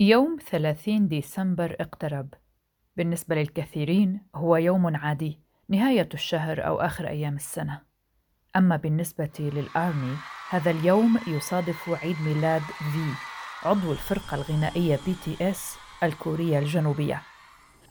[0.00, 2.34] يوم 30 ديسمبر اقترب.
[2.96, 7.80] بالنسبة للكثيرين هو يوم عادي نهاية الشهر أو آخر أيام السنة.
[8.56, 10.16] أما بالنسبة للآرمي
[10.50, 13.12] هذا اليوم يصادف عيد ميلاد في
[13.68, 17.22] عضو الفرقة الغنائية BTS الكورية الجنوبية.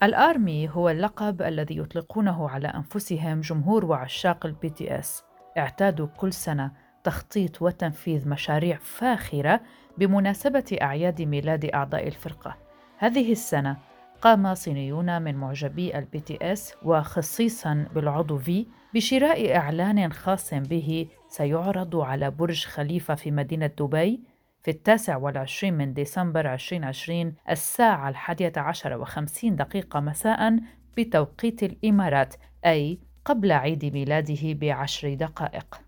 [0.04, 5.24] الآرمي هو اللقب الذي يطلقونه على أنفسهم جمهور وعشاق ال BTS
[5.58, 9.62] اعتادوا كل سنة تخطيط وتنفيذ مشاريع فاخرة
[9.98, 12.56] بمناسبة أعياد ميلاد أعضاء الفرقة.
[12.98, 13.78] هذه السنة
[14.22, 22.32] قام صينيون من معجبي ال BTS وخصيصا بالعضو V بشراء إعلان خاص به سيعرض على
[22.32, 24.20] برج خليفة في مدينة دبي
[24.64, 30.60] في التاسع والعشرين من ديسمبر 2020 الساعة الحادية عشر وخمسين دقيقة مساء
[30.98, 32.36] بتوقيت الإمارات
[32.66, 35.82] أي قبل عيد ميلاده بعشر دقائق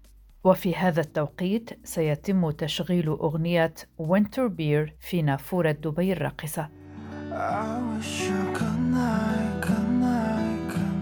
[0.46, 6.70] وفي هذا التوقيت سيتم تشغيل أغنية وينتر بير في نافورة دبي الراقصة.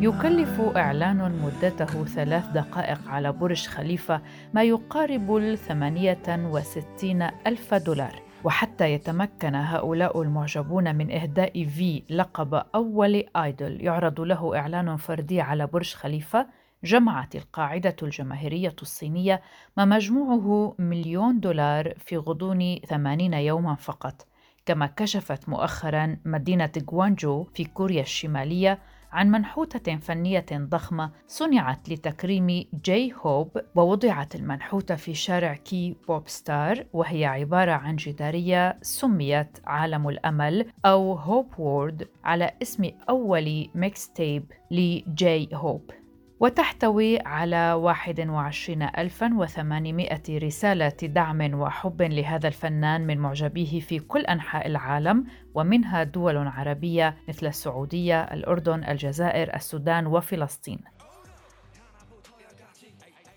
[0.01, 4.21] يكلف إعلان مدته ثلاث دقائق على برج خليفة
[4.53, 8.21] ما يقارب الثمانية وستين ألف دولار.
[8.43, 13.81] وحتى يتمكن هؤلاء المعجبون من إهداء في لقب أول آيدول.
[13.81, 19.41] يعرض له إعلان فردي على برج خليفة جمعت القاعدة الجماهيرية الصينية
[19.77, 24.27] ما مجموعه مليون دولار في غضون ثمانين يوما فقط
[24.65, 28.79] كما كشفت مؤخرا مدينة غوانجو في كوريا الشمالية
[29.11, 37.25] عن منحوتة فنية ضخمة صنعت لتكريم جاي هوب ووضعت المنحوتة في شارع K-pop Star وهي
[37.25, 46.02] عبارة عن جدارية سميت عالم الأمل أو Hope World على اسم أول mixtape لجاي هوب.
[46.43, 56.03] وتحتوي على 21800 رسالة دعم وحب لهذا الفنان من معجبيه في كل أنحاء العالم ومنها
[56.03, 60.79] دول عربية مثل السعودية، الأردن، الجزائر، السودان وفلسطين.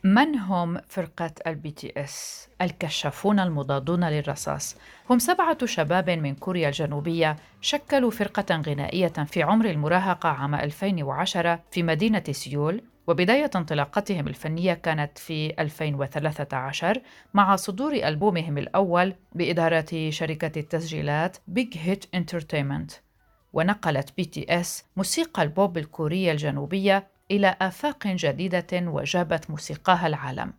[0.05, 4.77] من هم فرقة ال BTS؟ الكشافون المضادون للرصاص
[5.11, 11.83] هم سبعة شباب من كوريا الجنوبية شكلوا فرقة غنائية في عمر المراهقة عام 2010 في
[11.83, 17.01] مدينة سيول وبداية انطلاقتهم الفنية كانت في 2013
[17.35, 22.93] مع صدور ألبومهم الأول بإدارة شركة التسجيلات Big Hit Entertainment
[23.53, 30.53] ونقلت BTS موسيقى البوب الكورية الجنوبية إلى آفاق جديدة وجابت موسيقاها العالم.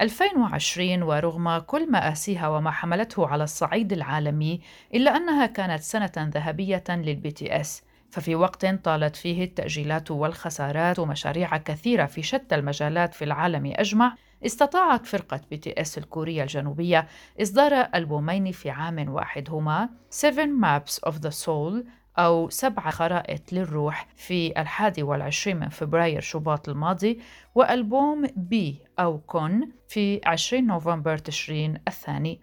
[0.00, 4.60] 2020 ورغم كل مآسيها وما حملته على الصعيد العالمي
[4.94, 7.82] إلا أنها كانت سنة ذهبية لل BTS.
[8.14, 14.16] ففي وقت طالت فيه التأجيلات والخسارات ومشاريع كثيرة في شتى المجالات في العالم أجمع
[14.46, 17.06] استطاعت فرقة BTS الكورية الجنوبية
[17.42, 21.84] إصدار ألبومين في عام واحد هما Seven Maps of the Soul
[22.18, 27.20] أو سبع خرائط للروح في الحادي والعشرين من فبراير شباط الماضي
[27.54, 32.40] وألبوم BE أيقون في 20 نوفمبر تشرين الثاني.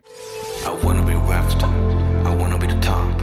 [0.65, 2.00] I wanna be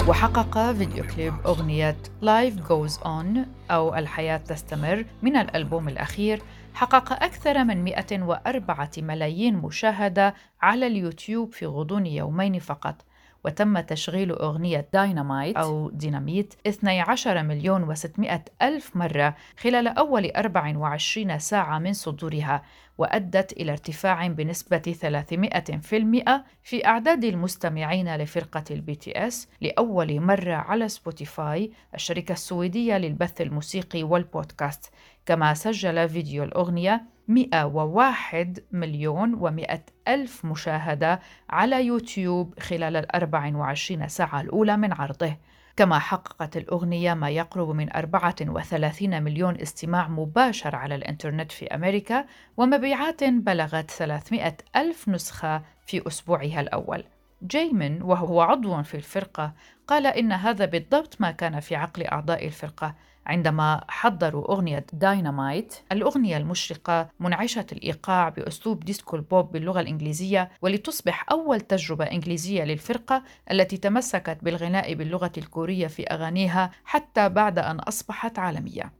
[0.09, 3.39] وحقق فيديو كليب أغنية Life Goes On
[3.71, 6.43] أو الحياة تستمر من الألبوم الأخير.
[6.75, 13.05] حقق أكثر من 104 ملايين مشاهدة على اليوتيوب في غضون يومين فقط.
[13.45, 21.79] وتم تشغيل أغنية داينامايت أو ديناميت 12 مليون و600 ألف مرة خلال أول 24 ساعة
[21.79, 22.63] من صدورها.
[22.99, 31.73] وأدت إلى ارتفاع بنسبة 300% في أعداد المستمعين لفرقة ال BTS لأول مرة على Spotify
[31.95, 34.93] الشركة السويدية للبث الموسيقي والبودكاست
[35.27, 39.79] كما سجل فيديو الأغنية 101 مليون و100
[40.09, 41.21] ألف مشاهدة
[41.51, 45.37] على يوتيوب خلال ال 24 ساعة الأولى من عرضه.
[45.79, 52.25] كما حققت الأغنية ما يقرب من 34 مليون استماع مباشر على الإنترنت في أمريكا
[52.57, 57.05] ومبيعات بلغت 300 ألف نسخة في أسبوعها الأول.
[57.47, 59.53] جيمن وهو عضو في الفرقة
[59.87, 62.95] قال إن هذا بالضبط ما كان في عقل أعضاء الفرقة.
[63.29, 71.27] عندما حضروا أغنية داينامايت الأغنية المشرقة منعشة الإيقاع بأسلوب disco ال pop باللغة الإنجليزية ولتصبح
[71.31, 78.39] أول تجربة إنجليزية للفرقة التي تمسكت بالغناء باللغة الكورية في أغانيها حتى بعد أن أصبحت
[78.39, 78.93] عالمية.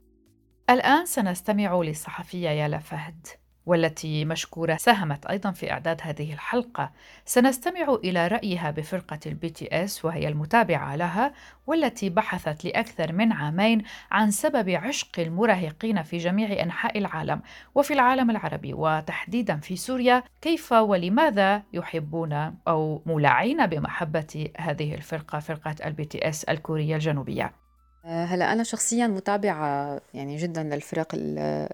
[0.69, 3.27] الآن سنستمع للصحفية يالا فهد.
[3.69, 6.91] والتي مشكورة ساهمت أيضا في إعداد هذه الحلقة.
[7.25, 11.33] سنستمع إلى رأيها بفرقة ال BTS وهي المتابعة لها
[11.67, 17.41] والتي بحثت لأكثر من عامين عن سبب عشق المراهقين في جميع أنحاء العالم
[17.75, 20.23] وفي العالم العربي وتحديدا في سوريا.
[20.41, 22.33] كيف ولماذا يحبون
[22.67, 27.68] أو مولعين بمحبة هذه الفرقة فرقة ال BTS الكورية الجنوبية؟
[28.05, 31.07] هلا أنا شخصيا متابعة يعني جدا للفرق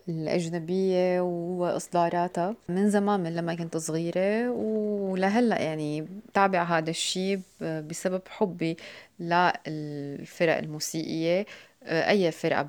[0.09, 8.77] الأجنبية وإصداراتها من زمان من لما كنت صغيرة ولهلأ يعني بتابع هذا الشيء بسبب حبي
[9.19, 11.45] للفرق الموسيقية
[11.83, 12.61] آه، أي فرقة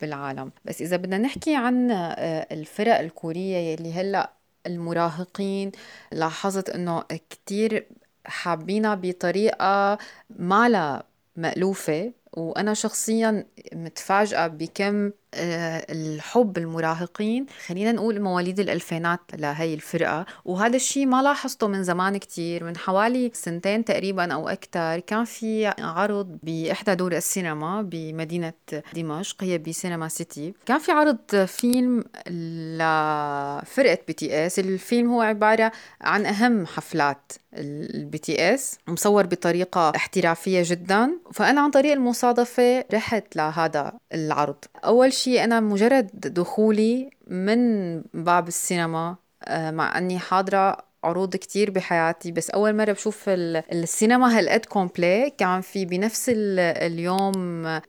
[0.00, 0.52] بالعالم.
[0.64, 4.32] بس إذا بدنا نحكي عن آه، الفرق الكورية يلي هلأ
[4.66, 5.72] المراهقين
[6.12, 7.86] لاحظت إنه كتير
[8.26, 9.98] حابينها بطريقة
[10.30, 11.02] ما لها
[11.36, 12.12] مألوفة.
[12.36, 20.26] وأنا شخصيا متفاجئة بكم آه، الحب المراهقين خلينا نقول مواليد الألفينات لهي الفرقة.
[20.44, 25.66] وهذا الشيء ما لاحظته من زمان كتير من حوالي سنتين تقريبا أو أكثر كان في
[25.78, 28.52] عرض بإحدى دور السينما بمدينة
[28.94, 30.54] دمشق هي ب Cinema City.
[30.66, 34.58] كان في عرض فيلم لفرقة BTS.
[34.58, 41.10] الفيلم هو عبارة عن أهم حفلات ال BTS مصور بطريقة احترافية جدا.
[41.32, 41.92] فأنا عن طريق
[42.24, 44.56] المصادفة رحت لهذا العرض.
[44.84, 52.32] أول شيء أنا مجرد دخولي من باب السينما آه، مع أني حاضرة عروض كتير بحياتي
[52.32, 55.32] بس أول مرة بشوف السينما هالقد complet.
[55.38, 57.32] كان في بنفس اليوم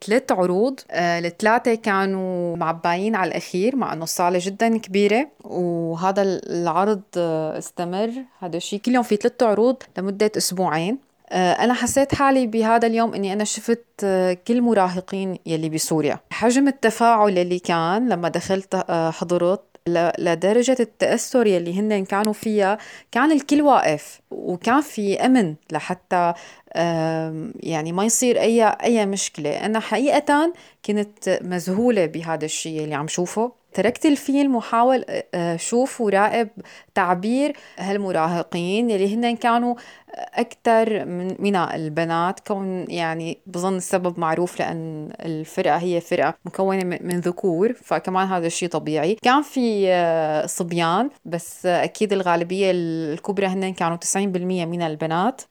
[0.06, 5.28] ثلاث عروض آه، الثلاثة كانوا معباين على الأخير مع أنه الصالة جدا كبيرة.
[5.44, 8.12] وهذا العرض آه، استمر.
[8.40, 10.98] هذا الشيء كل يوم في ثلاث عروض لمدة أسبوعين.
[11.31, 16.19] أنا حسيت حالي بهذا اليوم إني أنا شفت آه، كل مراهقين يلي بسوريا.
[16.30, 19.62] حجم التفاعل اللي كان لما دخلت آه، حضرت
[20.19, 22.77] لدرجة التأثر يلي هن كانوا فيها
[23.12, 26.33] كان الكل واقف وكان في أمن لحتى
[27.60, 29.66] يعني ما يصير أي أي مشكلة.
[29.66, 30.54] أنا حقيقة
[30.86, 33.51] كنت مذهولة بهذا الشيء اللي عم شوفه.
[33.74, 35.06] تركت الفيلم وحاول
[35.56, 36.50] شوف وراقب
[36.94, 39.75] تعبير هالمراهقين اللي هن كانوا
[40.18, 42.39] أكثر من من البنات.
[42.39, 48.69] كون يعني بظن السبب معروف لأن الفرقة هي فرقة مكونة من ذكور فكمان هذا الشيء
[48.69, 49.16] طبيعي.
[49.16, 55.42] كان في آه، صبيان بس أكيد الغالبية الكبرى هن كانوا 90% من البنات.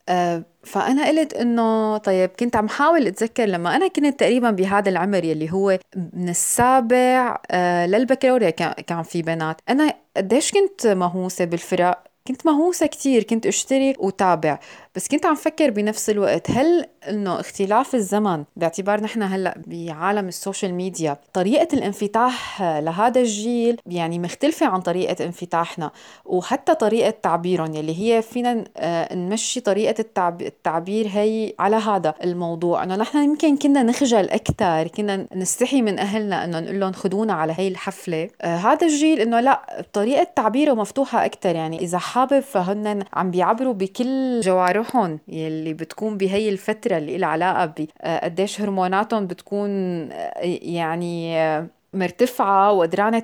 [0.66, 5.52] فأنا قلت إنه طيب كنت عم حاول أتذكر لما أنا كنت تقريبا بهذا العمر يلي
[5.52, 5.78] هو
[6.12, 9.60] من السابع آه، للبكالوريا كان في بنات.
[9.68, 14.58] أنا قديش كنت مهووسة بالفرق؟ كنت مهووسة كتير كنت اشتري وتابع.
[14.96, 20.35] بس كنت عم فكر بنفس الوقت هل إنه اختلاف الزمن باعتبار نحن هلأ بعالم ال
[20.35, 25.90] social media طريقة الانفتاح لهذا الجيل يعني مختلفة عن طريقة انفتاحنا؟
[26.24, 30.04] وحتى طريقة تعبيرهم يلي هي فينا آه، نمشي طريقة
[30.40, 32.82] التعبير هي على هذا الموضوع.
[32.82, 37.54] إنه نحن يمكن كنا نخجل أكثر كنا نستحي من أهلنا إنه نقول لهم خذونا على
[37.56, 38.28] هي الحفلة.
[38.42, 43.72] آه هذا الجيل إنه لأ طريقة تعبيره مفتوحة أكثر يعني إذا حابب فهن عم بيعبروا
[43.72, 44.40] بكل
[44.84, 49.70] جوارحهم يلي بتكون بهي الفترة اللي لها علاقة بقديش آه، هرموناتهم بتكون
[50.12, 53.18] آه، يعني آه، مرتفعة وقدرانة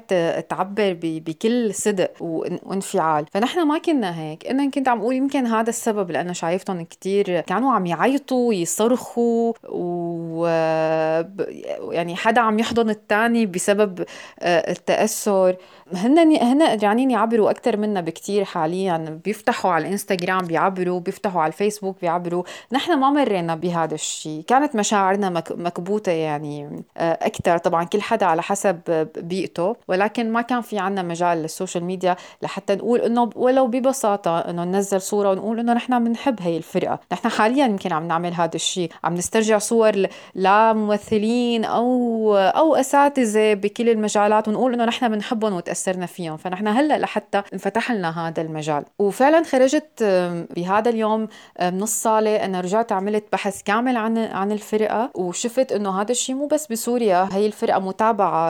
[0.48, 3.26] تعبر بكل صدق وانفعال.
[3.32, 4.46] فنحن ما كنا هيك.
[4.46, 10.46] أنا كنت عم أقول يمكن هذا السبب لأنه شايفتهم كتير كانوا عم يعيطوا ويصرخوا و
[11.92, 14.04] يعني حدا عم يحضن الثاني بسبب
[14.42, 15.56] التأثر.
[15.92, 19.20] هن هن قدرانين يعبروا أكثر منا بكثير حاليا.
[19.24, 22.42] بيفتحوا على الإنستغرام بيعبروا بيفتحوا على الفيسبوك بيعبروا.
[22.72, 28.42] نحن ما مرينا بهذا الشيء كانت مشاعرنا مكبوتة يعني آه، أكثر طبعا كل حدا على
[28.42, 28.59] حسب
[29.16, 34.64] بيئته ولكن ما كان في عنا مجال للسوشيال ميديا لحتى نقول إنه ولو ببساطة إنه
[34.64, 37.00] ننزل صورة ونقول إنه نحن بنحب هي الفرقة.
[37.12, 38.90] نحن حاليا يمكن عم نعمل هذا الشيء.
[39.04, 46.06] عم نسترجع صور لممثلين أو أو أساتذة بكل المجالات ونقول إنه نحن بنحبهم وتأثر تأثرنا
[46.06, 46.36] فيهم.
[46.36, 48.84] فنحن هلأ لحتى انفتح لنا هذا المجال.
[48.98, 50.04] وفعلا خرجت
[50.56, 51.20] بهذا اليوم
[51.60, 56.46] من الصالة أنا رجعت عملت بحث كامل عن عن الفرقة وشفت إنه هذا الشيء مو
[56.46, 57.28] بس بسوريا.
[57.32, 57.78] هي الفرقة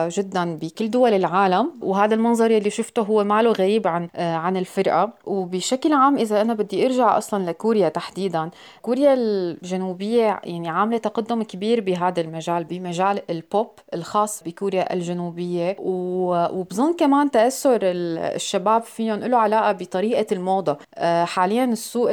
[0.07, 5.13] جدا بكل دول العالم وهذا المنظر اللي شفته هو ماله غريب عن آه، عن الفرقة.
[5.25, 8.49] وبشكل عام إذا أنا بدي أرجع أصلا لكوريا تحديدا
[8.81, 15.75] كوريا الجنوبية يعني عاملة تقدم كبير بهذا المجال بمجال البوب الخاص بكوريا الجنوبية.
[15.79, 20.77] وبظن كمان كمان تأثر الشباب فيهم له علاقة بطريقة الموضة.
[20.95, 22.09] آه، حاليا السوق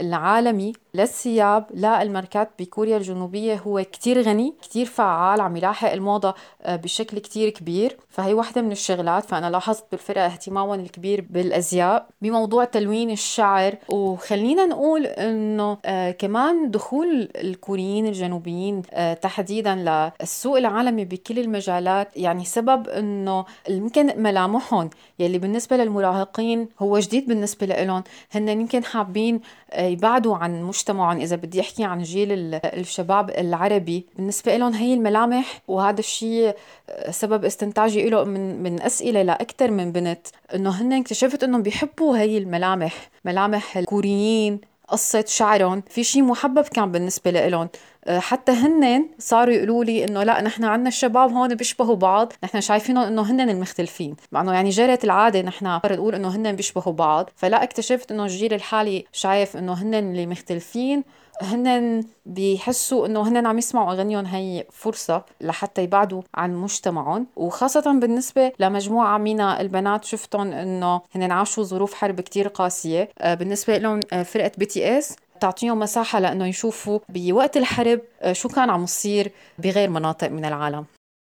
[0.00, 7.18] العالمي للثياب للماركات بكوريا الجنوبية هو كتير غني كتير فعال عم يلاحق الموضة آه، بشكل
[7.18, 7.96] كتير كبير.
[8.08, 12.06] فهي واحدة من الشغلات فأنا لاحظت بالفرقة اهتمامهم الكبير بالأزياء.
[12.22, 19.74] بموضوع تلوين الشعر وخلينا نقول إنه آه كمان دخول الكوريين الجنوبيين آه تحديدا
[20.20, 27.66] للسوق العالمي بكل المجالات يعني سبب إنه يمكن ملامحهم يلي بالنسبة للمراهقين هو جديد بالنسبة
[27.66, 29.40] لهم هن يمكن حابين
[29.78, 34.06] يبعدوا عن مجتمعهم إذا بدي أحكي عن جيل الشباب العربي.
[34.16, 36.54] بالنسبة لهم هي الملامح وهذا الشيء
[36.90, 40.26] آه، سبب استنتاجي له من من أسئلة لأكثر من بنت.
[40.54, 45.82] إنه هن اكتشفت إنهم بيحبوا هي الملامح ملامح الكوريين قصة شعرهم.
[45.90, 47.68] في شيء محبب كان بالنسبة لهم
[48.08, 53.04] حتى هن صاروا يقولوا لي إنه لا نحن عندنا الشباب هون بيشبهوا بعض نحن شايفينهم
[53.04, 54.16] إنه هن المختلفين.
[54.32, 57.30] مع إنه يعني جرت العادة نحن نقول إنه هن بيشبهوا بعض.
[57.36, 61.04] فلا اكتشفت إنه الجيل الحالي شايف إنه هن اللي مختلفين
[61.42, 67.26] هن بيحسوا إنه هن عم يسمعوا أغانيهم هي فرصة لحتى يبعدوا عن مجتمعهم.
[67.36, 73.08] وخاصة بالنسبة لمجموعة من البنات شفتهم إنه هن عاشوا ظروف حرب كتير قاسية.
[73.18, 78.70] آه، بالنسبة لهم آه، فرقة BTS تعطيهم مساحة لأنه يشوفوا بوقت الحرب آه، شو كان
[78.70, 80.84] عم يصير بغير مناطق من العالم.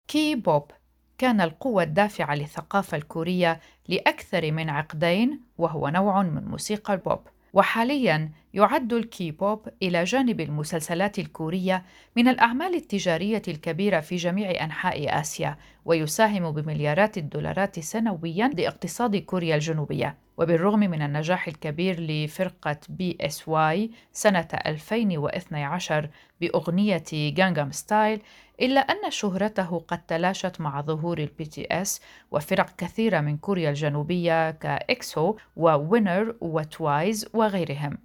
[0.08, 0.72] كي بوب
[1.18, 7.20] كان القوة الدافعة للثقافة الكورية لأكثر من عقدين وهو نوع من موسيقى البوب.
[7.54, 11.84] وحاليا يعد الكي بوب إلى جانب المسلسلات الكورية
[12.16, 20.18] من الأعمال التجارية الكبيرة في جميع أنحاء آسيا ويساهم بمليارات الدولارات سنويا لاقتصاد كوريا الجنوبية.
[20.38, 26.10] وبالرغم من النجاح الكبير لفرقة بي إس واي سنة 2012
[26.42, 28.22] بأغنية جانجام ستايل
[28.62, 34.52] إلا أن شهرته قد تلاشت مع ظهور البي تي إس وفرق كثيرة من كوريا الجنوبية
[34.52, 37.98] كإكسو ووينر وتوايز وغيرهم.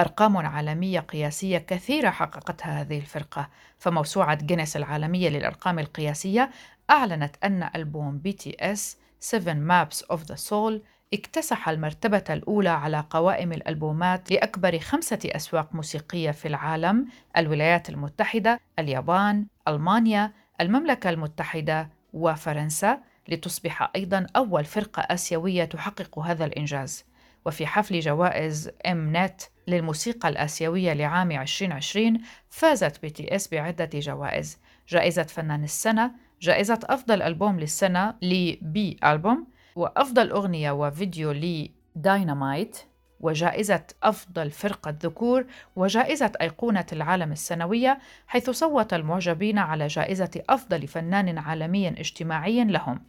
[0.00, 6.50] أرقام عالمية قياسية كثيرة حققتها هذه الفرقة فموسوعة جينيس العالمية للأرقام القياسية
[6.90, 10.72] أعلنت أن ألبوم بي تي اس 7 Maps of the Soul
[11.14, 19.46] اكتسح المرتبة الأولى على قوائم الألبومات لأكبر خمسة أسواق موسيقية في العالم الولايات المتحدة، اليابان،
[19.68, 27.09] ألمانيا، المملكة المتحدة وفرنسا لتصبح أيضا أول فرقة آسيوية تحقق هذا الإنجاز.
[27.46, 32.20] وفي حفل جوائز ام نت للموسيقى الآسيوية لعام 2020
[32.50, 34.58] فازت بي تي اس بعدة جوائز.
[34.88, 42.78] جائزة فنان السنة جائزة أفضل ألبوم للسنة لبي ألبوم وأفضل أغنية وفيديو لداينامايت
[43.20, 51.38] وجائزة أفضل فرقة ذكور وجائزة أيقونة العالم السنوية حيث صوت المعجبين على جائزة أفضل فنان
[51.38, 53.02] عالمي اجتماعي لهم.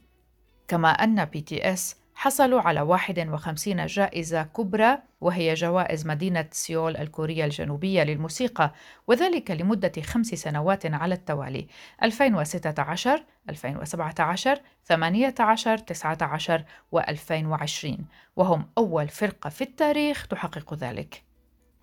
[0.67, 7.45] كما أن بي تي اس حصلوا على 51 جائزة كبرى وهي جوائز مدينة سيول الكورية
[7.45, 8.73] الجنوبية للموسيقى
[9.07, 11.67] وذلك لمدة خمس سنوات على التوالي.
[12.03, 16.63] 2016 2017 18 19
[16.95, 18.01] و2020
[18.35, 21.23] وهم أول فرقة في التاريخ تحقق ذلك.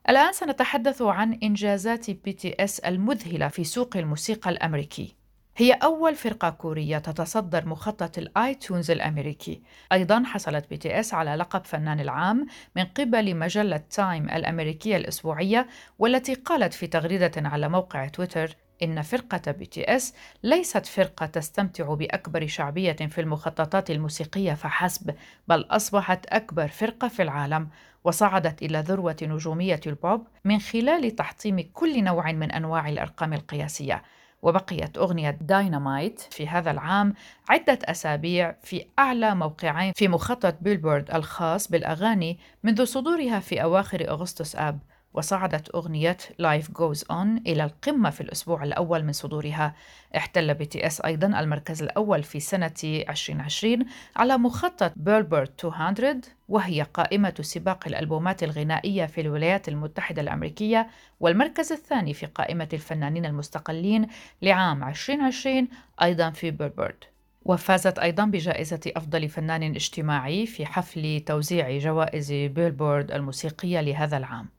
[0.09, 5.18] الآن سنتحدث عن إنجازات بي تي إس المذهلة في سوق الموسيقى الأمريكي.
[5.61, 9.63] هي أول فرقة كورية تتصدر مخطط الآيتونز الأمريكي.
[9.93, 12.47] أيضا حصلت بي تي إس على لقب فنان العام
[12.77, 19.53] من قبل مجلة تايم الأمريكية الأسبوعية والتي قالت في تغريدة على موقع تويتر إن فرقة
[19.53, 25.15] بي تي إس ليست فرقة تستمتع بأكبر شعبية في المخططات الموسيقية فحسب
[25.49, 27.69] بل أصبحت أكبر فرقة في العالم
[28.05, 34.03] وصعدت إلى ذروة نجومية البوب من خلال تحطيم كل نوع من أنواع الأرقام القياسية.
[34.43, 37.15] وبقيت أغنية داينامايت في هذا العام
[37.49, 44.57] عدة أسابيع في أعلى موقعين في مخطط بيلبورد الخاص بالأغاني منذ صدورها في أواخر أغسطس
[44.57, 44.79] آب.
[45.15, 49.75] وصعدت أغنية Life Goes On إلى القمة في الأسبوع الأول من صدورها.
[50.17, 53.85] احتل بي تي اس أيضا المركز الأول في سنة 2020
[54.17, 60.89] على مخطط بيلبورد 200 وهي قائمة سباق الألبومات الغنائية في الولايات المتحدة الأمريكية
[61.21, 64.07] والمركز الثاني في قائمة الفنانين المستقلين
[64.43, 65.69] لعام 2020
[66.03, 67.05] أيضا في بيلبورد
[67.45, 74.58] وفازت أيضا بجائزة أفضل فنان اجتماعي في حفل توزيع جوائز بيلبورد الموسيقية لهذا العام.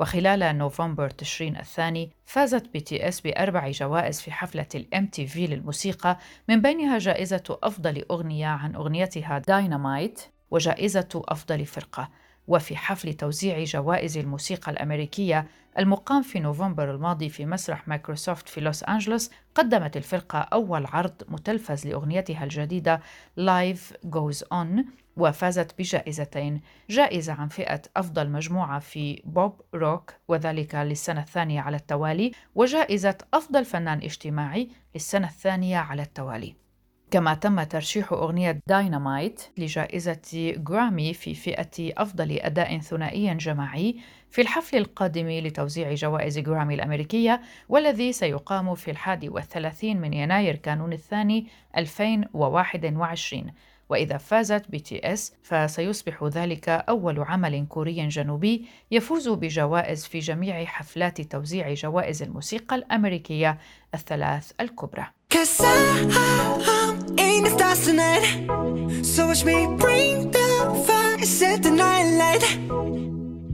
[0.00, 5.46] وخلال نوفمبر تشرين الثاني فازت بي تي إس بأربع جوائز في حفلة الام تي في
[5.46, 12.08] للموسيقى من بينها جائزة أفضل أغنية عن أغنيتها داينامايت وجائزة أفضل فرقة.
[12.48, 15.46] وفي حفل توزيع جوائز الموسيقى الأمريكية
[15.78, 21.86] المقام في نوفمبر الماضي في مسرح مايكروسوفت في لوس أنجلوس قدمت الفرقة أول عرض متلفز
[21.86, 23.00] لأغنيتها الجديدة
[23.40, 24.84] Life Goes On
[25.16, 26.60] وفازت بجائزتين.
[26.90, 33.64] جائزة عن فئة أفضل مجموعة في بوب روك وذلك للسنة الثانية على التوالي وجائزة أفضل
[33.64, 36.66] فنان اجتماعي للسنة الثانية على التوالي.
[37.10, 43.96] كما تم ترشيح أغنية داينامايت لجائزة جرامي في فئة أفضل أداء ثنائي جماعي
[44.30, 50.92] في الحفل القادم لتوزيع جوائز جرامي الأمريكية والذي سيقام في الحادي والثلاثين من يناير كانون
[50.92, 51.46] الثاني
[51.76, 53.52] 2021
[53.88, 60.64] وإذا فازت بي تي إس فسيصبح ذلك أول عمل كوري جنوبي يفوز بجوائز في جميع
[60.64, 63.58] حفلات توزيع جوائز الموسيقى الأمريكية
[63.94, 65.06] الثلاث الكبرى.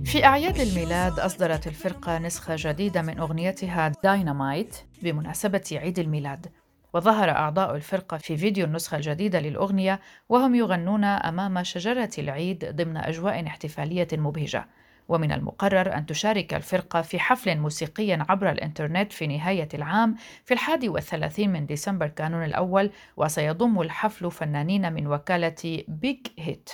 [0.04, 6.46] في أعياد الميلاد أصدرت الفرقة نسخة جديدة من أغنيتها داينامايت بمناسبة عيد الميلاد
[6.92, 13.46] وظهر أعضاء الفرقة في فيديو النسخة الجديدة للأغنية وهم يغنون أمام شجرة العيد ضمن أجواء
[13.46, 14.66] احتفالية مبهجة.
[15.08, 20.88] ومن المقرر أن تشارك الفرقة في حفل موسيقي عبر الإنترنت في نهاية العام في الحادي
[20.88, 26.70] والثلاثين من ديسمبر كانون الأول وسيضم الحفل فنانين من وكالة بيج هيت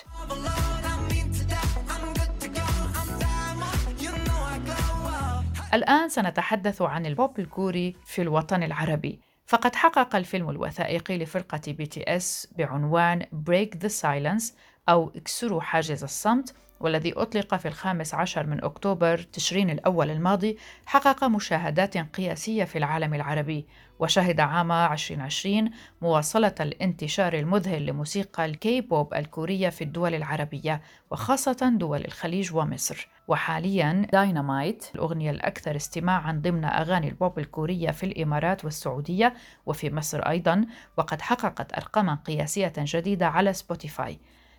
[5.74, 9.27] الآن سنتحدث عن البوب الكوري في الوطن العربي.
[9.48, 14.52] فقد حقق الفيلم الوثائقي لفرقة بي تي إس بعنوان Break the Silence
[14.88, 21.24] أو اكسروا حاجز الصمت والذي أطلق في الخامس عشر من أكتوبر تشرين الأول الماضي حقق
[21.24, 23.66] مشاهدات قياسية في العالم العربي.
[23.98, 25.70] وشهد عام 2020
[26.02, 30.80] مواصلة الانتشار المذهل لموسيقى الكي بوب الكورية في الدول العربية
[31.10, 33.08] وخاصة دول الخليج ومصر.
[33.28, 39.34] وحاليا داينامايت الأغنية الأكثر استماعا ضمن أغاني البوب الكورية في الإمارات والسعودية
[39.66, 40.66] وفي مصر أيضا
[40.96, 44.18] وقد حققت أرقاما قياسية جديدة على سبوتيفاي.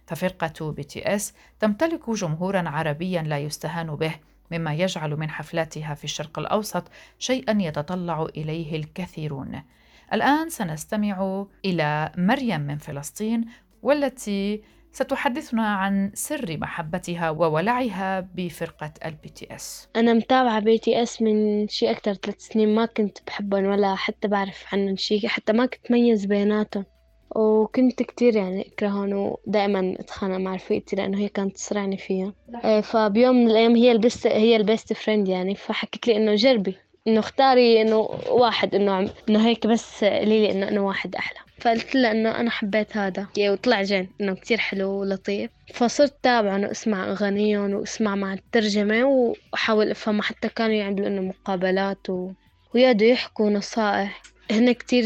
[0.09, 4.15] ففرقة بي تي اس تمتلك جمهورا عربيا لا يستهان به
[4.51, 6.83] مما يجعل من حفلاتها في الشرق الأوسط
[7.19, 9.61] شيئا يتطلع إليه الكثيرون.
[10.13, 13.45] الآن سنستمع إلى مريم من فلسطين
[13.81, 14.61] والتي
[14.91, 22.37] ستحدثنا عن سر محبتها وولعها بفرقة ال BTS أنا متابعة BTS من شي أكتر ثلاث
[22.39, 26.85] سنين ما كنت بحبهم ولا حتى بعرف عنهم شي حتى ما كنت ميز بيناتهم.
[27.35, 32.33] وكنت كتير يعني أكرههم ودائما أتخانق مع رفيقتي لأنه هي كانت تصرعني فيها.
[32.65, 36.35] إيه، فبيوم من الأيام هي ال best هي ال best friend يعني فحكت لي إنه
[36.35, 36.75] جربي
[37.07, 37.97] إنه اختاري إنه
[38.29, 41.39] واحد إنه إنه هيك بس قولي لي إنه أنا واحد أحلى.
[41.59, 43.27] فقلت لها إنه أنا حبيت هذا.
[43.39, 45.51] وطلع جن إنه كتير حلو ولطيف.
[45.73, 52.31] فصرت تابعهم وأسمع أغانيهم وأسمع مع الترجمة وأحاول أفهم حتى كانوا يعملوا إنه مقابلات و...
[52.75, 54.21] ويقعدوا يحكوا نصائح.
[54.51, 55.05] هن كتير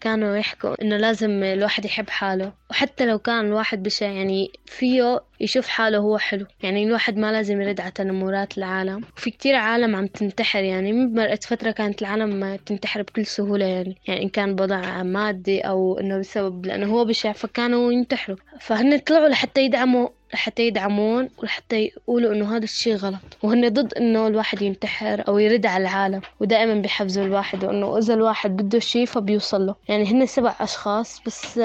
[0.00, 2.52] كانوا يحكوا إنه لازم الواحد يحب حاله.
[2.70, 6.46] وحتى لو كان الواحد بشع يعني فيه يشوف حاله هو حلو.
[6.62, 9.04] يعني الواحد ما لازم يرد على تنمرات العالم.
[9.16, 14.22] وفي كتير عالم عم تنتحر يعني مرقت فترة كانت العالم تنتحر بكل سهولة يعني يعني
[14.22, 18.36] إن كان بضع مادي أو إنه بسبب لأنه هو بشع فكانوا ينتحروا.
[18.60, 23.36] فهن طلعوا لحتى يدعموا لحتى يدعمون ولحتى يقولوا إنه هذا الشيء غلط.
[23.42, 26.20] وهن ضد إنه الواحد ينتحر أو يرد على العالم.
[26.40, 29.74] ودائما بيحفزوا الواحد وإنه إذا الواحد بده شيء فبيوصل له.
[29.88, 31.60] يعني هن سبع أشخاص بس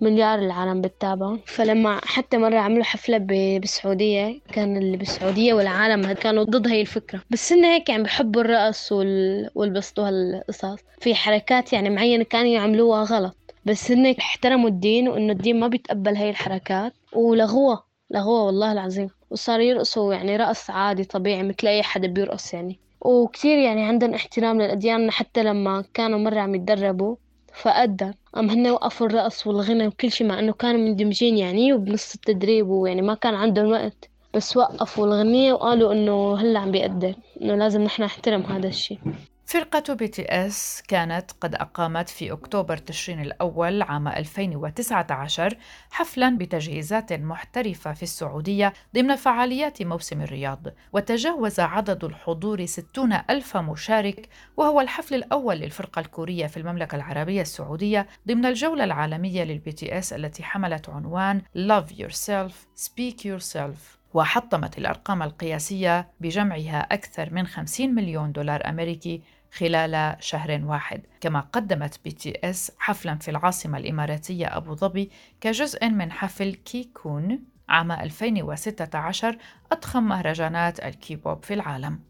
[0.00, 6.68] مليار العالم بتتابعهم فلما حتى مرة عملوا حفلة بالسعودية كان اللي بالسعودية والعالم كانوا ضد
[6.68, 7.22] هاي الفكرة.
[7.30, 9.50] بس هن هيك يعني بحبوا الرقص وال...
[9.54, 13.36] والبسطوا هالقصص في حركات يعني معينة كانوا يعملوها غلط.
[13.64, 16.92] بس هن احترموا الدين وإنه الدين ما بيتقبل هاي الحركات.
[17.12, 19.08] ولغوها لغوها والله العظيم.
[19.30, 22.78] وصار يرقصوا يعني رقص عادي طبيعي مثل أي حدا بيرقص يعني.
[23.00, 27.16] وكتير يعني عندهم احترام للأديان حتى لما كانوا مرة عم يتدربوا.
[27.56, 28.12] فأدى.
[28.36, 33.02] أم هن وقفوا الرقص والغنى وكل شي مع إنه كانوا مندمجين يعني وبنص التدريب ويعني
[33.02, 34.10] ما كان عندهم وقت.
[34.34, 38.98] بس وقفوا الغنية وقالوا إنه هلأ عم بيقدر إنه لازم نحن نحترم هذا الشي
[39.48, 45.56] فرقة بي تي إس كانت قد أقامت في أكتوبر تشرين الأول عام 2019
[45.90, 54.28] حفلا بتجهيزات محترفة في السعودية ضمن فعاليات موسم الرياض وتجاوز عدد الحضور 60 ألف مشارك
[54.56, 60.42] وهو الحفل الأول للفرقة الكورية في المملكة العربية السعودية ضمن الجولة العالمية لل BTS التي
[60.42, 62.52] حملت عنوان Love Yourself
[62.86, 63.96] Speak Yourself.
[64.14, 71.02] وحطمت الأرقام القياسية بجمعها أكثر من 50 مليون دولار أمريكي خلال شهر واحد.
[71.20, 79.36] كما قدمت BTS حفلا في العاصمة الإماراتية أبو ظبي كجزء من حفل KCON عام 2016
[79.72, 82.00] أضخم مهرجانات الكيبوب في العالم.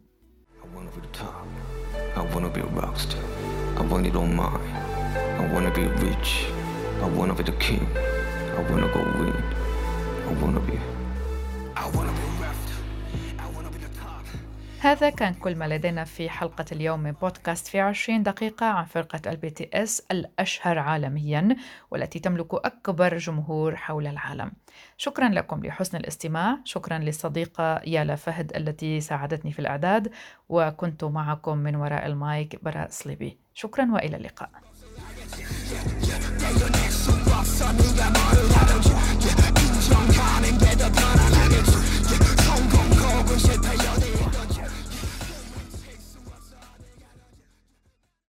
[11.79, 12.56] I wanna be
[14.81, 19.31] هذا كان كل ما لدينا في حلقة اليوم من بودكاست في 20 دقيقة عن فرقة
[19.31, 21.55] ال BTS الأشهر عالميا
[21.91, 24.51] والتي تملك أكبر جمهور حول العالم.
[24.97, 26.59] شكرا لكم لحسن الاستماع.
[26.63, 30.11] شكرا للصديقة يالا فهد التي ساعدتني في الإعداد.
[30.49, 34.49] وكنت معكم من وراء المايك براء صليبي شكرا وإلى اللقاء.